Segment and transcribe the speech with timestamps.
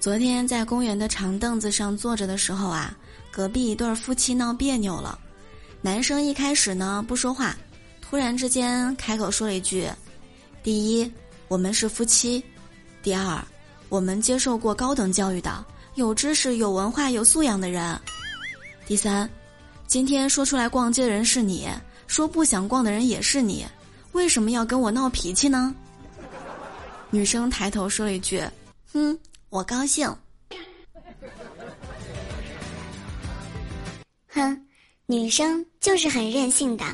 [0.00, 2.96] 昨天在公园的长凳子上坐着的时候啊，
[3.30, 5.18] 隔壁一对夫妻闹别扭了。
[5.82, 7.54] 男生一开始呢不说话，
[8.00, 9.86] 突然之间开口说了一句
[10.64, 11.12] ：“第一，
[11.48, 12.42] 我们是夫妻；
[13.02, 13.44] 第二，
[13.90, 15.62] 我们接受过高等教育的，
[15.96, 17.94] 有知识、有文化、有素养的人；
[18.86, 19.28] 第三，
[19.86, 21.68] 今天说出来逛街的人是你，
[22.06, 23.66] 说不想逛的人也是你，
[24.12, 25.74] 为什么要跟我闹脾气呢？”
[27.12, 28.42] 女生抬头说了一句
[28.94, 29.16] ：“哼。”
[29.50, 30.08] 我高兴。
[34.28, 34.66] 哼，
[35.06, 36.84] 女生就是很任性的。